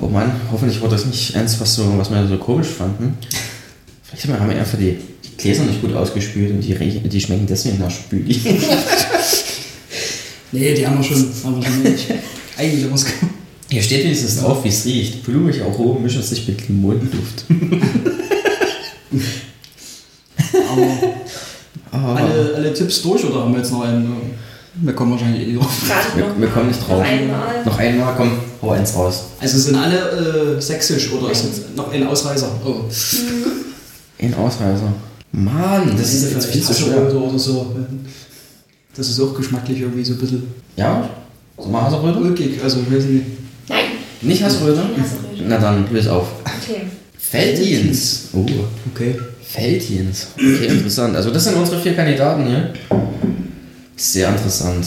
[0.00, 3.16] Oh Mann, hoffentlich war das nicht eins, was, so, was wir so komisch fanden.
[4.02, 7.78] Vielleicht haben wir einfach die, die Gläser nicht gut ausgespült und die, die schmecken deswegen
[7.78, 8.40] nach Spüli.
[10.52, 11.28] Nee, die haben wir schon.
[11.44, 12.06] Haben wir schon nicht.
[12.56, 13.04] Eigentlich haben wir es
[13.68, 15.24] Hier steht wenigstens drauf, wie es riecht.
[15.24, 17.44] Blumig Aromen mischen sich mit Limonenduft.
[21.90, 24.36] Aber alle, alle Tipps durch oder haben wir jetzt noch einen?
[24.74, 25.66] Wir kommen wahrscheinlich eh drauf.
[26.14, 26.38] Wir, noch.
[26.38, 26.98] wir kommen nicht drauf.
[26.98, 27.64] Noch einmal.
[27.64, 29.24] Noch einmal, komm, hau eins raus.
[29.40, 32.50] Also sind alle äh, sächsisch oder ist jetzt noch ein Ausreißer?
[32.64, 32.82] Oh.
[34.22, 34.92] Ein Ausreißer.
[35.32, 37.10] Mann, das ist jetzt viel zu schwer.
[37.14, 37.74] Oder so.
[38.94, 40.42] Das ist auch geschmacklich irgendwie so ein bisschen
[40.76, 41.08] Ja?
[41.58, 42.18] So mal Haselröte?
[42.18, 42.62] ulkig.
[42.62, 43.24] Also ich weiß nicht.
[44.22, 44.80] Nicht Haselröte?
[44.80, 45.44] Nicht Haselröte.
[45.46, 46.28] Na dann, löse auf.
[46.44, 46.82] Okay.
[47.18, 48.28] Feldjens.
[48.32, 48.46] Oh,
[48.94, 49.16] Okay.
[49.42, 50.28] Feldjens.
[50.34, 51.16] Okay, interessant.
[51.16, 52.72] Also das sind unsere vier Kandidaten hier.
[53.96, 54.86] Sehr interessant.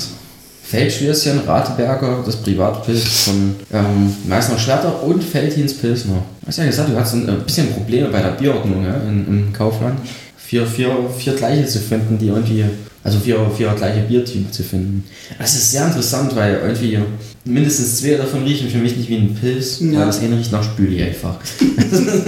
[0.64, 6.22] Feldschwierschen, Rateberger, das Privatpilz von ähm, Meißner Schwerter und Feldjens Pilsner.
[6.42, 9.26] Du hast ja gesagt, du hast ein äh, bisschen Probleme bei der Bierordnung ja, in,
[9.28, 10.00] im Kaufland.
[10.38, 12.66] Vier, vier, vier gleiche zu finden, die irgendwie,
[13.10, 15.04] also vier, vier gleiche Biertypen zu finden.
[15.38, 17.00] Das ist sehr interessant, weil irgendwie
[17.46, 20.00] mindestens zwei davon riechen für mich nicht wie ein Pilz, Ja.
[20.00, 21.36] weil das eine riecht nach Spüli einfach.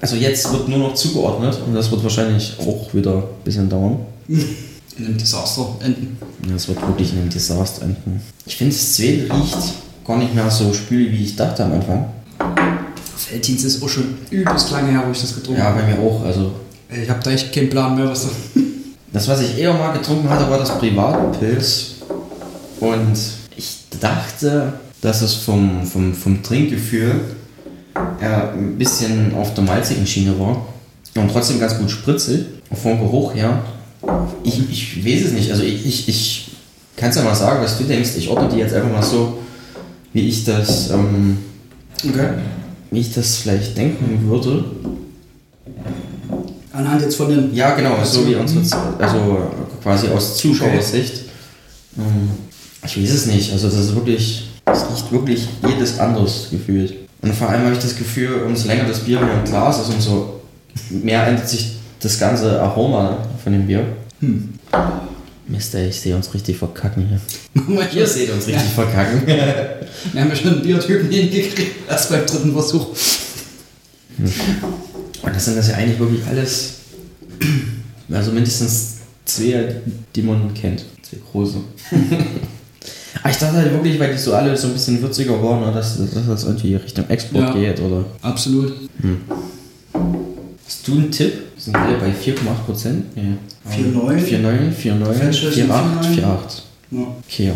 [0.00, 3.96] Also jetzt wird nur noch zugeordnet und das wird wahrscheinlich auch wieder ein bisschen dauern.
[4.28, 6.16] In einem Desaster enden.
[6.46, 8.20] Ja, Das wird wirklich in einem Desaster enden.
[8.46, 9.56] Ich finde, das zweite riecht
[10.06, 12.06] gar nicht mehr so spülig, wie ich dachte am Anfang.
[13.16, 15.80] Felddienst ist auch schon übelst lange her, wo ich das getrunken Ja, habe.
[15.82, 16.24] bei mir auch.
[16.24, 16.52] Also
[17.02, 18.28] Ich habe da echt keinen Plan mehr, was da.
[19.12, 21.94] Das, was ich eher mal getrunken hatte, war das Privatpilz.
[22.80, 23.16] Und
[23.56, 27.20] ich dachte, dass es vom, vom, vom Trinkgefühl
[28.20, 30.66] eher ein bisschen auf der malzigen Schiene war.
[31.16, 32.46] Und trotzdem ganz gut spritzig.
[32.72, 33.62] Vom Geruch her.
[34.44, 35.50] Ich, ich weiß es nicht.
[35.50, 36.50] Also ich, ich, ich
[36.96, 38.10] kann es ja mal sagen, was du denkst.
[38.16, 39.38] Ich ordne die jetzt einfach mal so,
[40.12, 41.38] wie ich das, ähm,
[42.06, 42.28] Okay.
[42.90, 44.64] wie ich das vielleicht denken würde.
[46.78, 47.52] Anhand jetzt von den.
[47.52, 48.62] Ja, genau, so wie unsere,
[49.00, 49.50] also
[49.82, 51.24] quasi aus Zuschauersicht.
[51.98, 52.30] Ähm,
[52.84, 56.94] Ich weiß es nicht, also das ist wirklich, es riecht wirklich jedes anders gefühlt.
[57.20, 59.92] Und vor allem habe ich das Gefühl, umso länger das Bier hier im Glas ist,
[59.92, 60.40] umso
[60.88, 63.84] mehr ändert sich das ganze Aroma von dem Bier.
[64.20, 64.50] Hm.
[65.48, 67.20] Mist, ey, ich sehe uns richtig verkacken hier.
[67.76, 69.26] Ihr Ihr seht uns richtig verkacken.
[69.26, 72.86] Wir haben ja schon einen Biertypen hingekriegt, erst beim dritten Versuch.
[75.28, 76.76] Und das sind das ja eigentlich wirklich alles,
[78.10, 78.94] also mindestens
[79.26, 79.76] zwei,
[80.16, 80.86] die man kennt.
[81.02, 81.58] Zwei große.
[83.22, 85.72] Aber ich dachte halt wirklich, weil die so alle so ein bisschen würziger waren, ne,
[85.72, 87.52] dass, dass das irgendwie Richtung Export Ja.
[87.52, 88.06] geht, oder?
[88.22, 88.72] Absolut.
[90.66, 91.32] Hast du einen Tipp?
[91.54, 93.04] Wir sind alle bei 4,8 Prozent?
[93.14, 93.22] Ja.
[93.70, 94.18] 4,9.
[94.24, 96.20] 4,9, 4,9, Feldschlösschen 4,8, 4,9.
[96.20, 96.22] 4,8.
[96.92, 97.06] Ja.
[97.28, 97.52] Okay.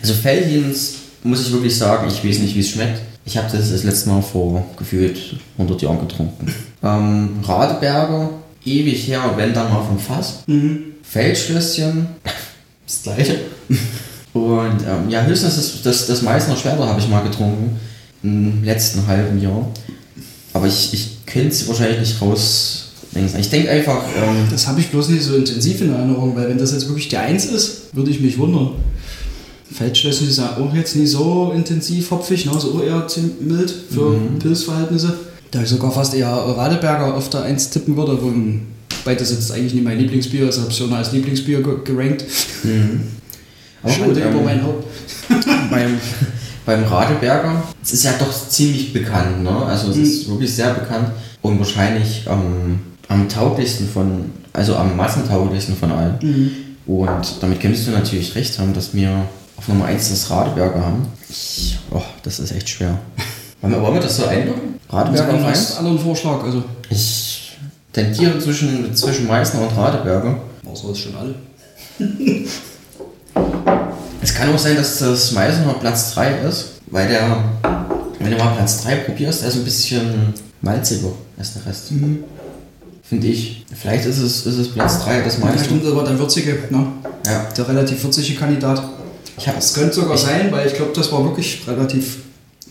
[0.00, 3.02] Also Feldins muss ich wirklich sagen, ich weiß nicht, wie es schmeckt.
[3.28, 6.50] Ich habe das das letzte Mal vor gefühlt 100 Jahren getrunken.
[6.82, 8.30] Ähm, Radeberger,
[8.64, 10.44] ewig her, wenn dann mal vom Fass.
[10.46, 10.94] Mhm.
[11.02, 12.06] Feldschlösschen,
[12.86, 13.40] das gleiche.
[14.32, 17.78] Und ähm, ja, höchstens das, das, das Meißner Schwerter habe ich mal getrunken
[18.22, 19.68] im letzten halben Jahr.
[20.54, 22.92] Aber ich, ich könnte es wahrscheinlich nicht raus.
[23.38, 26.56] Ich denke einfach, ähm, Das habe ich bloß nicht so intensiv in Erinnerung, weil wenn
[26.56, 28.70] das jetzt wirklich die Eins ist, würde ich mich wundern.
[29.70, 32.52] Feldschlösschen ist ja auch jetzt nicht so intensiv hopfig, ne?
[32.58, 35.14] so eher ziemlich mild für Pilzverhältnisse.
[35.50, 39.74] Da ich sogar fast eher Radeberger auf der Eins tippen würde, wobei das jetzt eigentlich
[39.74, 42.24] nicht mein Lieblingsbier ist, habe ich schon als Lieblingsbier ge gerankt.
[43.82, 44.86] aber Schande gut, über ähm, mein Haupt.
[45.70, 45.98] beim,
[46.64, 49.50] beim Radeberger, es ist ja doch ziemlich bekannt, ne?
[49.50, 51.10] Also es ist wirklich sehr bekannt
[51.42, 56.54] und wahrscheinlich ähm, am tauglichsten von, also am massentauglichsten von allen.
[56.86, 59.28] Und damit könntest du natürlich recht haben, dass wir
[59.58, 61.06] auf Nummer 1 das Radeberger haben.
[61.28, 62.98] Ich, oh, das ist echt schwer.
[63.60, 64.78] Wollen wir, wollen wir das so einloggen?
[64.88, 65.76] Radeberger auf einen 1?
[65.76, 66.62] anderen Vorschlag, also.
[66.88, 67.56] Ich
[67.92, 70.38] tendiere zwischen, zwischen Meißner und Radeberger.
[70.64, 71.34] Außer ist schon alle.
[74.20, 77.44] Es kann auch sein, dass das Meißner Platz 3 ist, weil der,
[78.18, 81.92] wenn du mal Platz 3 probierst, der ist ein bisschen malziger als der Rest.
[83.02, 83.64] Finde ich.
[83.80, 85.64] Vielleicht ist es, ist es Platz 3 das Ja, Meißner.
[85.64, 86.86] stimmt, aber der würzige, ne?
[87.26, 87.46] Ja.
[87.56, 88.82] Der relativ würzige Kandidat.
[89.38, 92.18] Ich habe Das könnte sogar sein, weil ich glaube, das war wirklich relativ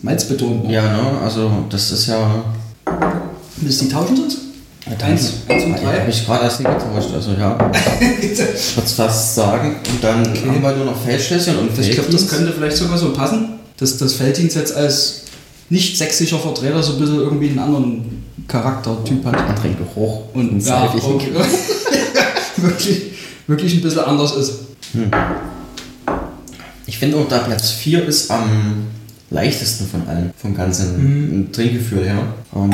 [0.02, 0.70] malzbetont.
[0.70, 2.44] Ja, ne, also das ist ja.
[3.56, 4.36] Bis die tauschen sind?
[5.02, 6.00] Eins, eins und Ja, drei.
[6.00, 7.58] habe ich gerade erst nicht getauscht, also ja.
[8.22, 8.52] Ich würde
[8.86, 9.76] es fast sagen.
[9.90, 12.30] Und dann haben wir nur noch Feldschlösschen und Das, ich glaube, das Felddienst.
[12.30, 15.22] könnte vielleicht sogar so passen, dass das Felddienst jetzt als
[15.68, 19.36] nicht sächsischer Vertreter so ein bisschen irgendwie einen anderen Charaktertyp hat.
[19.36, 20.90] anderen Geruch Und einen ja,
[22.56, 23.02] wirklich,
[23.46, 24.52] wirklich ein bisschen anders ist.
[26.88, 28.86] Ich finde auch, da Platz 4 ist am
[29.28, 32.16] leichtesten von allen, vom ganzen Trinkgefühl her.
[32.56, 32.72] Ähm,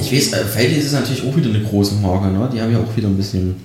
[0.00, 2.48] ich weiß, äh, Felddienst ist natürlich auch wieder eine große Marke, ne?
[2.52, 3.56] die haben ja auch wieder ein bisschen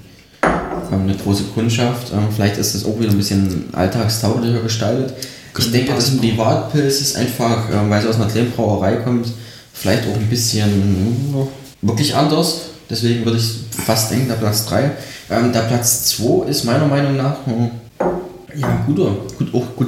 [0.41, 2.11] ähm, eine große Kundschaft.
[2.11, 5.13] Ähm, vielleicht ist das auch wieder ein bisschen alltagstauglicher gestaltet.
[5.55, 6.17] Ich denke, das.
[6.17, 9.27] Privatpilz ist einfach, ähm, weil es aus einer kleinen Brauerei kommt,
[9.73, 11.47] vielleicht auch ein bisschen mm,
[11.83, 12.61] wirklich anders.
[12.89, 14.89] Deswegen würde ich fast denken, der Platz 3.
[15.29, 17.69] Ähm, der Platz 2 ist meiner Meinung nach hm,
[18.55, 19.15] ja, guter.
[19.37, 19.87] Gut, auch gut.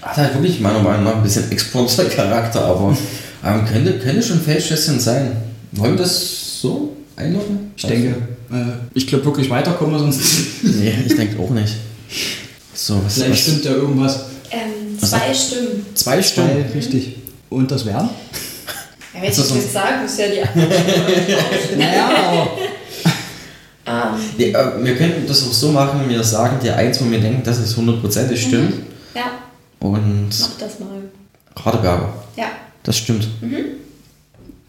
[0.00, 2.96] Hat halt wirklich meiner Meinung nach ein bisschen Exporter-Charakter, aber
[3.44, 5.36] ähm, könnte, könnte schon Feldschlösschen sein.
[5.72, 7.72] Wollen wir das so einloggen?
[7.76, 8.08] Ich denke,
[8.50, 8.54] äh,
[8.94, 10.20] ich glaube wirklich weiterkommen wir sonst.
[10.64, 11.74] Nee, ich denke auch nicht.
[12.74, 14.16] So, was, Vielleicht was stimmt ja irgendwas.
[14.50, 15.86] Ähm, Was zwei Stimmen.
[15.94, 16.64] Zwei Zwei, Stunden.
[16.74, 17.16] richtig.
[17.48, 18.08] Und das wären?
[19.14, 21.78] Ja, wenn ich das das so- jetzt sage, ist ja die Antwort.
[21.78, 22.50] Naja, aber
[24.14, 27.20] ähm, Nee, äh, wir könnten das auch so machen, wir sagen dir eins, wo wir
[27.20, 28.74] denken, dass es hundertprozentig stimmt.
[29.14, 29.24] ja,
[29.80, 30.88] Und mach das mal.
[31.56, 32.46] Radeberger, Ja.
[32.82, 33.28] das stimmt.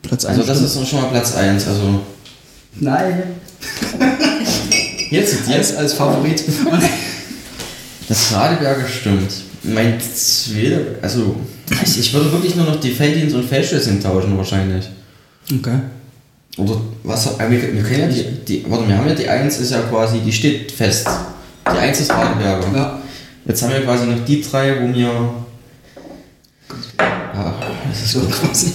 [0.02, 1.68] Platz Also das ist schon mal Platz 1.
[1.68, 2.02] Also
[2.80, 3.24] Nein.
[5.10, 6.44] jetzt Als, als Favorit.
[8.10, 9.32] Das Radeberger stimmt.
[9.64, 11.38] Mein zweiter, also
[11.86, 14.90] ich, ich würde wirklich nur noch die Felddienst und Feldschlösschen tauschen wahrscheinlich.
[15.58, 15.80] okay.
[16.58, 19.60] Oder was, äh, wir, wir können ja die, die, warte, wir haben ja die 1
[19.60, 21.08] ist ja quasi, die steht fest.
[21.66, 22.68] Die 1 ist Radeberger.
[22.76, 23.00] Ja.
[23.46, 25.34] Jetzt haben wir quasi noch die drei, wo wir...
[27.00, 27.56] Ja,
[27.89, 28.72] das ist So quasi.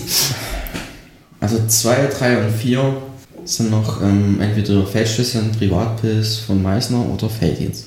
[1.40, 3.02] Also 2, 3 und 4
[3.44, 7.86] sind noch ähm, entweder Feldschlösschen, Privatpilz von Meißner oder Felddienst.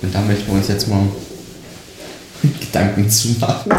[0.00, 1.02] Und da möchten wir uns jetzt mal
[2.60, 3.72] Gedanken zu machen.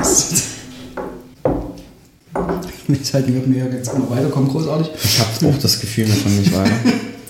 [2.88, 4.90] Jetzt halten wir mir jetzt immer weiterkommen, großartig.
[5.04, 6.70] Ich habe auch das Gefühl, wir kommen nicht weiter.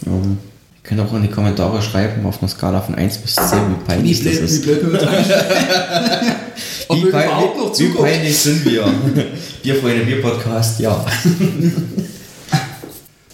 [0.06, 0.38] ähm,
[0.76, 3.86] ihr könnt auch in die Kommentare schreiben, auf einer Skala von 1 bis 10, wie
[3.86, 4.66] peinlich das wie ist.
[6.90, 8.06] noch wie, wie zugucken.
[8.06, 8.86] peinlich sind wir?
[9.64, 11.06] Bierfreunde, Bier-Podcast, ja.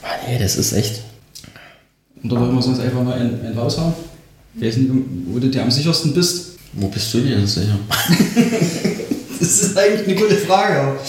[0.02, 1.02] Mann, ey, das ist echt.
[2.24, 3.94] Oder wollen wir sonst einfach mal einen, einen raushauen?
[4.56, 4.92] Ich weiß nicht,
[5.28, 6.52] wo du dir am sichersten bist.
[6.74, 7.80] Wo bist du dir denn sicher?
[9.42, 11.00] Das ist eigentlich eine gute Frage.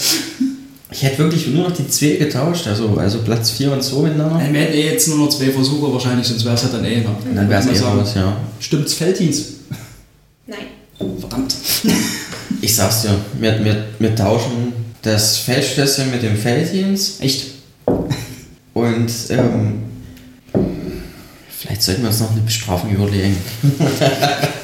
[0.93, 4.39] Ich hätte wirklich nur noch die zwei getauscht, also, also Platz 4 und 2 miteinander.
[4.51, 6.97] Wir hätten eh jetzt nur noch zwei Versuche wahrscheinlich, sonst wäre es halt dann eh.
[6.97, 7.05] Ne?
[7.33, 7.99] Dann wäre es eh sagen.
[7.99, 8.37] raus, ja.
[8.59, 9.45] Stimmt's Felddienst?
[10.45, 10.59] Nein.
[11.19, 11.55] Verdammt.
[12.61, 17.47] Ich sag's dir, wir, wir, wir tauschen das Feldschlösschen mit dem Felddienst Echt?
[18.73, 19.83] und ähm,
[21.49, 23.35] vielleicht sollten wir uns noch eine Bestrafung überlegen.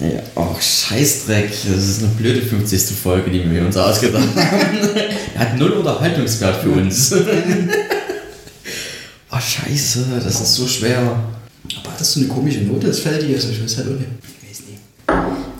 [0.00, 2.96] ja, oh, Scheißdreck, das ist eine blöde 50.
[2.96, 4.78] Folge, die wir uns ausgedacht haben.
[5.34, 7.12] Er hat null Unterhaltungswert für uns.
[9.30, 10.98] oh, Scheiße, das ist so schwer.
[10.98, 13.50] Aber hattest du eine komische Note, das Felddienst?
[13.50, 14.08] Ich weiß halt auch nicht.
[14.22, 14.80] Ich weiß nicht.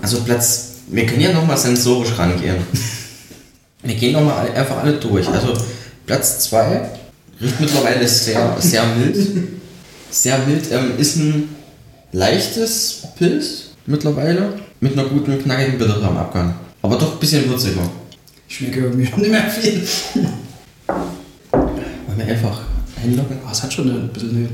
[0.01, 2.57] Also Platz, wir können ja nochmal sensorisch rangehen.
[3.83, 5.27] Wir gehen nochmal einfach alle durch.
[5.27, 5.53] Also
[6.05, 6.89] Platz 2
[7.41, 9.17] riecht mittlerweile sehr, sehr mild.
[10.09, 10.71] Sehr mild.
[10.71, 11.49] Ähm, ist ein
[12.11, 16.53] leichtes Pilz mittlerweile mit einer guten, knackigen Bittere am Abgang.
[16.81, 17.81] Aber doch ein bisschen würziger.
[18.47, 19.81] Ich schmecke irgendwie schon nicht mehr viel.
[21.51, 22.61] Wollen wir einfach
[23.01, 23.37] hinlocken?
[23.43, 24.49] Aber es hat schon ein bisschen eine.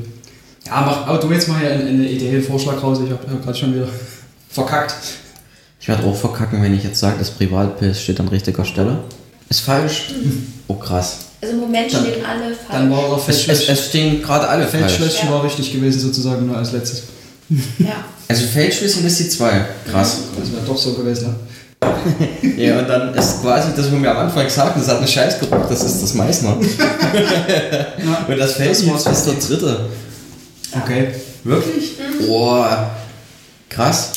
[0.66, 3.00] Ja, mach aber du jetzt mal eine, eine Idee, einen Vorschlag raus.
[3.04, 3.88] Ich habe hab gerade schon wieder
[4.50, 4.96] verkackt.
[5.80, 9.00] Ich werde auch verkacken, wenn ich jetzt sage, das Privatpilz steht an richtiger Stelle.
[9.50, 10.10] Ist falsch.
[10.68, 11.20] Oh krass.
[11.42, 12.58] Also im Moment Dann- stehen alle falsch.
[12.72, 14.94] Dann war Es, es, es stehen gerade alle falsch.
[14.94, 15.36] Feldschlösschen Ja.
[15.36, 17.04] war richtig gewesen, sozusagen, nur als letztes.
[17.80, 18.06] Ja.
[18.28, 19.66] Also Feldschlösschen ist die 2.
[19.90, 20.18] Krass.
[20.38, 21.36] Das wäre doch so gewesen, ne?
[22.58, 25.40] Ja, und dann ist quasi das, was wir am Anfang sagten, das hat einen Scheiß
[25.40, 26.58] gebracht, das ist das Meißner.
[26.60, 28.26] Ja.
[28.28, 29.06] Und das war's.
[29.06, 29.86] ist der dritte.
[30.72, 31.10] Okay.
[31.44, 31.92] Wirklich?
[32.26, 32.92] Boah,
[33.70, 34.12] krass.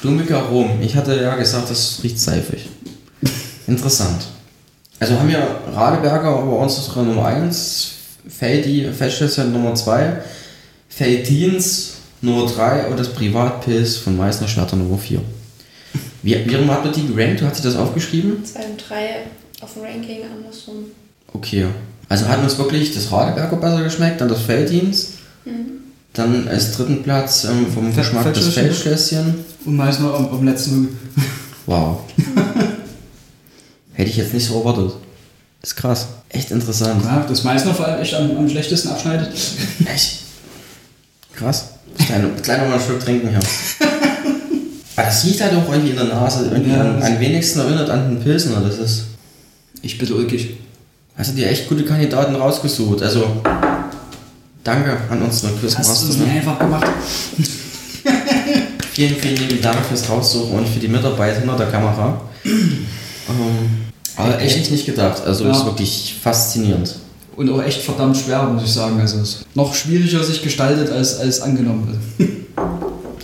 [0.00, 0.78] Blumiger Rom.
[0.82, 2.68] Ich hatte ja gesagt, das riecht seifig.
[3.66, 4.22] Interessant.
[4.98, 7.92] Also haben wir Radeberger bei uns unsere Nummer 1,
[8.28, 10.22] Feldi, Feldschlösschen Nummer 2,
[10.90, 15.20] Felddienst Nummer 3 und das Privatpilz von Meißner Schwerter Nummer 4.
[16.22, 17.40] Wie, wie rum habt ihr die gerankt?
[17.40, 18.44] Du hast dir das aufgeschrieben?
[18.44, 19.22] Zwei und drei
[19.62, 20.84] auf dem Ranking andersrum.
[21.32, 21.66] Okay.
[22.08, 25.10] Also hat uns wirklich das Radeberger besser geschmeckt, dann das Felddienst,
[26.12, 28.82] dann als dritten Platz ähm, vom Fe- Geschmack das Feldschlösschen.
[28.82, 29.34] Feldschlösschen.
[29.64, 30.98] Und meist noch am, am letzten.
[31.66, 32.00] Wow.
[33.94, 34.92] Hätte ich jetzt nicht so erwartet.
[35.62, 36.08] ist krass.
[36.28, 37.02] Echt interessant.
[37.04, 39.30] Ja, das noch vor allem echt am, am schlechtesten abschneidet.
[39.86, 40.18] Echt?
[41.40, 41.64] Krass.
[42.06, 43.38] Kleiner, kleiner mal einen Schluck trinken hier.
[44.96, 46.48] Aber das riecht halt auch irgendwie in der Nase.
[46.50, 48.60] Irgendwie Ja, an, am wenigsten erinnert an den Pilsner.
[48.60, 49.04] Das ist.
[49.82, 50.56] Ich bin ulkig.
[51.16, 53.02] Hast du dir echt gute Kandidaten rausgesucht.
[53.02, 53.40] Also.
[54.62, 56.08] Danke an unsere Hast du Quizmaster.
[56.10, 56.32] es mir Ne?
[56.32, 56.86] einfach gemacht?
[58.92, 62.20] Vielen, vielen lieben Dank fürs Raussuchen und für die Mitarbeit hinter der Kamera.
[62.44, 62.84] ähm,
[64.16, 65.22] aber echt nicht gedacht.
[65.24, 65.52] Also Ja.
[65.52, 66.96] ist wirklich faszinierend.
[67.36, 69.00] Und auch echt verdammt schwer, muss ich sagen.
[69.00, 71.88] Also es ist noch schwieriger sich gestaltet als, als angenommen
[72.18, 72.30] wird.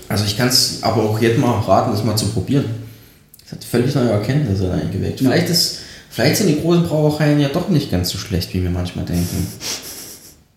[0.09, 2.65] Also ich kann es aber auch jetzt mal raten, das mal zu probieren.
[3.43, 5.21] Das hat völlig neue Erkenntnisse eingeweckt.
[5.21, 5.31] Ja.
[5.31, 5.79] Vielleicht, ist,
[6.11, 9.47] vielleicht sind die großen Brauereien ja doch nicht ganz so schlecht, wie wir manchmal denken.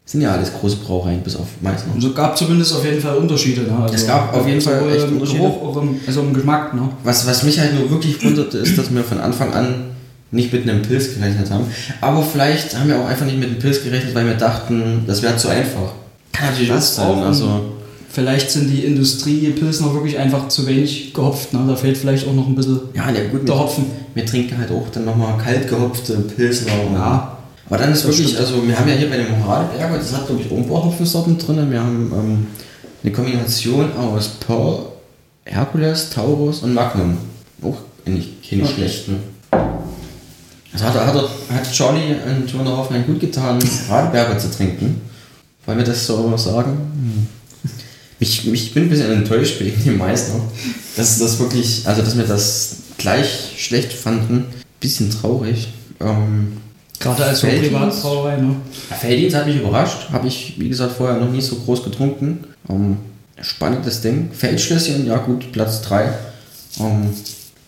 [0.05, 1.93] Sind ja alles große Brauereien, bis auf Meißner.
[1.93, 3.61] Und so gab zumindest auf jeden Fall Unterschiede.
[3.61, 3.77] Ne?
[3.79, 5.39] Also Es gab auf jeden Fall sowohl echt Unterschiede.
[5.39, 6.73] Geruch, auch im, also im Geschmack.
[6.73, 6.89] Ne?
[7.03, 9.88] Was, was mich halt nur wirklich wunderte, ist, dass wir von Anfang an
[10.31, 11.65] nicht mit einem Pilz gerechnet haben.
[12.01, 15.21] Aber vielleicht haben wir auch einfach nicht mit einem Pilz gerechnet, weil wir dachten, das
[15.21, 15.93] wäre zu einfach.
[16.31, 17.05] Kann natürlich Das sein.
[17.07, 17.21] auch.
[17.23, 17.61] Also,
[18.11, 21.53] Vielleicht sind die Industriepilsner wirklich einfach zu wenig gehopft.
[21.53, 21.59] Ne?
[21.67, 23.85] Da fehlt vielleicht auch noch ein bisschen ja, ja gut, der wir, Hopfen.
[24.15, 26.71] wir trinken halt auch dann nochmal kalt gehopfte Pilsner.
[26.91, 27.37] Ja.
[27.67, 28.41] Aber dann ist Das wirklich, stimmt.
[28.47, 30.85] also wir haben ja hier bei dem Moralberger, das hat glaube ich auch ein paar
[30.85, 31.69] Hopfensorten drin.
[31.69, 32.47] Wir haben ähm,
[33.03, 34.87] eine Kombination aus Pearl,
[35.45, 37.15] Herkules, Taurus und Magnum.
[37.61, 38.73] Auch nicht, keine Okay.
[38.73, 39.17] schlechten.
[40.73, 45.01] Also hat, hat, er- hat Charlie und Jonah Hoffmann gut getan, Radeberger zu trinken.
[45.65, 46.71] Wollen wir das so sagen?
[46.71, 47.27] Hm.
[48.19, 50.33] Ich, ich bin ein bisschen enttäuscht wegen dem Meister.
[50.97, 54.45] Dass das wirklich, also dass wir das gleich schlecht fanden.
[54.79, 55.69] Bisschen traurig.
[56.01, 56.57] Ähm,
[56.99, 57.41] Gerade als?
[57.41, 58.37] Privatbrauerei.
[58.37, 58.55] Ne?
[58.99, 60.09] Felddienst hat mich überrascht.
[60.11, 62.43] Habe ich, wie gesagt, vorher noch nie so groß getrunken.
[62.69, 62.97] Ähm,
[63.41, 64.31] spannendes Ding.
[64.33, 66.09] Feldschlösschen, ja gut, Platz 3.
[66.81, 67.09] Ähm,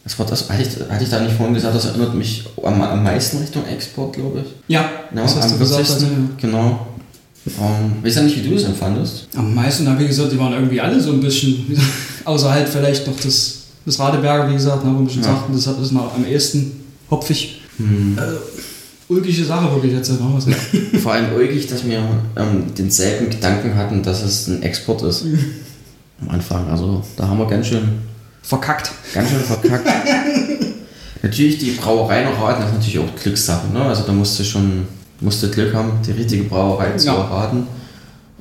[0.04, 0.50] Was war das?
[0.50, 3.66] Hatte ich, hatte ich da nicht vorhin gesagt, das erinnert mich am, am meisten Richtung
[3.68, 4.46] Export, glaube ich.
[4.74, 4.82] Ja,
[5.16, 5.86] Ja, das hast am du gesagt.
[5.86, 5.94] 40.
[5.96, 6.12] Also, ja.
[6.38, 6.88] Genau.
[7.48, 9.28] Ähm, weiß ja nicht, wie du das empfandest.
[9.36, 11.76] Am meisten habe ich gesagt, die waren irgendwie alle so ein bisschen,
[12.26, 15.30] außer halt vielleicht noch das, das Radeberger, wie gesagt, ne, wo wir schon Ja.
[15.30, 17.62] sagten, das hat es noch am ehesten hopfig.
[17.78, 18.18] Hm.
[18.18, 20.10] Äh, ulkige Sache wirklich jetzt.
[20.12, 20.18] Ne?
[20.34, 20.46] Was
[21.02, 22.00] Vor allem äugig, dass wir
[22.38, 25.26] ähm, denselben Gedanken hatten, dass es ein Export ist.
[26.22, 26.68] Am Anfang.
[26.70, 27.90] Also da haben wir ganz schön,
[28.42, 28.92] Verkackt.
[29.14, 29.88] ganz schön verkackt.
[31.24, 33.68] natürlich die Brauerei noch raten, das ist natürlich auch Glückssache.
[33.72, 33.82] Ne?
[33.84, 34.88] Also da musst du schon
[35.20, 37.16] musst du Glück haben, die richtige Brauerei zu Ja.
[37.16, 37.68] erraten.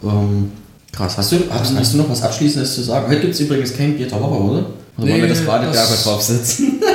[0.02, 0.50] Ähm,
[0.92, 1.18] krass.
[1.18, 3.06] Hast du, hast, hast du noch was Abschließendes zu sagen?
[3.08, 4.58] Heute gibt es übrigens kein Bier der Woche, oder?
[4.60, 6.80] Oder wollen wir Nee, das Radeberger das- draufsetzen?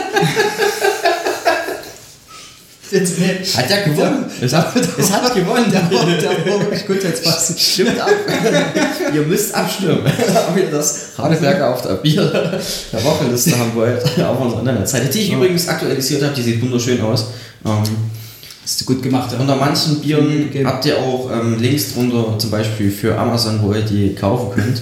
[2.96, 3.58] Jetzt.
[3.58, 4.26] Hat ja gewonnen.
[4.40, 5.66] Es hat, es hat gewonnen.
[5.72, 7.54] Der war, der war wirklich gut jetzt was.
[7.58, 8.10] Stimmt ab.
[9.14, 10.00] Ihr müsst abstimmen,
[10.50, 12.24] ob ihr das Radeberger auf der Bier
[12.94, 14.02] der Wochenliste haben wollt.
[14.20, 17.28] Auf unserer Internetseite, die ich übrigens aktualisiert habe, die sieht wunderschön aus.
[17.66, 17.84] Ähm,
[18.64, 19.40] Hast du gut gemacht, ja.
[19.40, 20.68] unter manchen Bieren Gegeben.
[20.68, 24.82] habt ihr auch ähm, Links drunter, zum Beispiel für Amazon, wo ihr die kaufen könnt.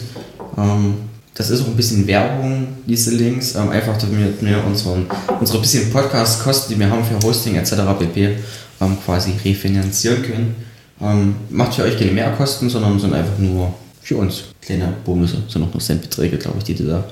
[0.58, 0.96] Ähm,
[1.36, 5.08] das ist auch ein bisschen Werbung, diese Links, ähm, einfach damit wir unseren,
[5.40, 7.74] unsere bisschen Podcast-Kosten, die wir haben für Hosting etc.
[7.98, 8.38] pp.
[8.82, 10.56] Ähm, quasi refinanzieren können.
[11.02, 15.38] Ähm, macht für euch keine Mehrkosten, sondern sind einfach nur für uns kleine Bonusse.
[15.48, 17.04] Sind auch nur Centbeträge, glaube ich, die du da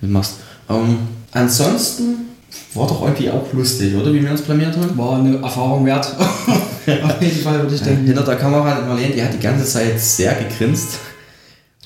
[0.00, 0.34] mitmachst.
[0.70, 0.98] Ähm,
[1.32, 2.28] ansonsten
[2.74, 4.12] war doch irgendwie auch lustig, oder?
[4.12, 4.96] Wie wir uns blamiert haben.
[4.96, 6.06] War eine Erfahrung wert.
[6.16, 8.06] Auf jeden Fall würde ich denken.
[8.06, 10.98] hinter der Kamera Marlene, die hat die ganze Zeit sehr gegrinst.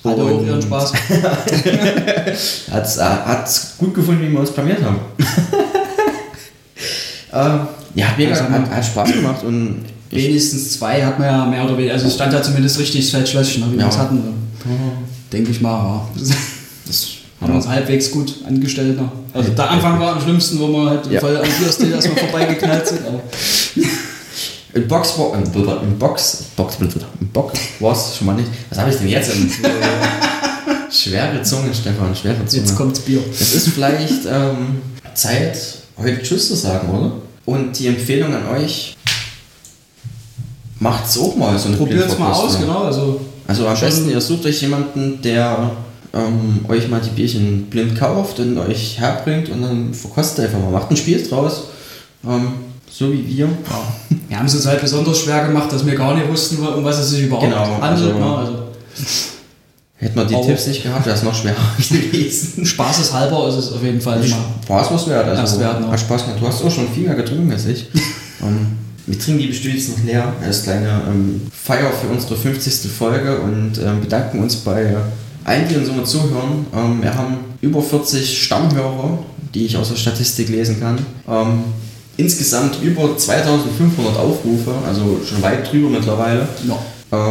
[0.05, 0.93] Hatte auch ihren Spaß.
[2.73, 4.97] Hat's, äh, hat's gut gefunden, wie wir uns blamiert haben.
[7.33, 7.61] ähm,
[7.95, 11.65] ja, hat, mega, Also, hat, hat Spaß gemacht und Wenigstens zwei hat man ja mehr
[11.65, 11.95] oder weniger.
[11.95, 13.85] Also es stand ja zumindest richtig das Feldschlösschen, ne, wie Ja.
[13.85, 14.23] wir es hatten.
[15.33, 16.07] Denke ich mal, ja.
[16.87, 17.07] das
[17.41, 19.01] Haben wir uns halbwegs gut angestellt.
[19.01, 19.11] Ne?
[19.33, 21.19] Also der Anfang war am schlimmsten, wo wir halt Ja.
[21.19, 23.07] voll am Bierstil erstmal vorbeigeknallt sind.
[23.07, 23.21] Aber
[24.75, 28.49] Im Box war im, Box, Box im Box war es schon mal nicht.
[28.71, 29.35] Was habe ich denn jetzt?
[29.35, 29.51] Im,
[30.91, 32.63] schwere Zunge, Stefan, schwere Zunge.
[32.63, 33.21] jetzt kommt's Bier.
[33.33, 34.81] Es ist vielleicht ähm,
[35.15, 35.59] Zeit,
[35.99, 37.13] heute Tschüss zu sagen, oder?
[37.45, 38.97] Und die Empfehlung an euch,
[40.79, 42.85] macht's auch mal so eine Probiert's mal aus, genau.
[42.85, 45.71] Also Also am besten, ihr sucht euch jemanden, der
[46.15, 50.71] ähm, euch mal die Bierchen blind kauft und euch herbringt und dann verkostet einfach mal.
[50.71, 51.65] Macht ein Spiel draus.
[52.25, 52.53] Ähm,
[52.93, 53.49] so wie wir.
[54.29, 56.99] wir haben es uns halt besonders schwer gemacht, dass wir gar nicht wussten, um was
[56.99, 57.83] es sich überhaupt Genau, handelt.
[58.13, 58.37] also- ne?
[58.37, 58.53] also
[59.97, 62.67] Hätten wir die Aber- Tipps nicht gehabt, wäre es noch schwerer gewesen.
[62.67, 64.37] Spaßeshalber ist es auf jeden Fall immer.
[64.65, 65.29] Spaß was wert.
[65.29, 66.41] Also wert, hat Spaß gemacht.
[66.41, 67.87] Du hast auch schon viel mehr getrunken als ich.
[68.43, 68.67] ähm,
[69.07, 72.91] wir trinken die bestimmt jetzt noch leer als kleine ähm, Feier für unsere 50.
[72.91, 74.97] Folge und ähm, bedanken uns bei
[75.45, 76.67] allen, die uns immer zuhören.
[76.75, 79.19] Ähm, wir haben über 40 Stammhörer,
[79.55, 80.99] die ich aus der Statistik lesen kann.
[82.17, 86.47] Insgesamt über 2500 Aufrufe, also schon weit drüber mittlerweile.
[86.69, 86.79] Ja.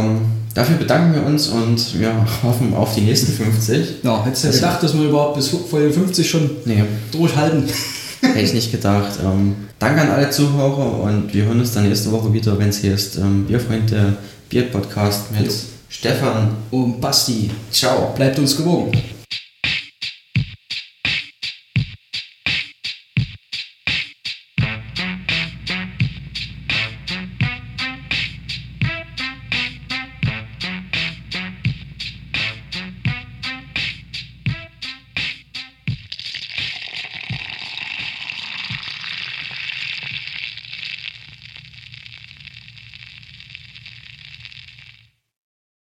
[0.00, 0.20] Ähm,
[0.54, 4.02] dafür bedanken wir uns und wir hoffen auf die nächsten 50.
[4.02, 7.64] Ja, hättest du Das- gedacht, dass wir überhaupt bis Folge 50 schon Nee, durchhalten?
[8.20, 9.18] Hätte ich nicht gedacht.
[9.24, 12.78] Ähm, danke an alle Zuhörer und wir hören uns dann nächste Woche wieder, wenn es
[12.78, 14.16] hier ist ähm, Bierfreunde
[14.48, 15.52] Bier Podcast mit Jo.
[15.88, 16.48] Stefan.
[16.70, 18.12] Und Basti, Ciao.
[18.14, 18.92] bleibt uns gewogen.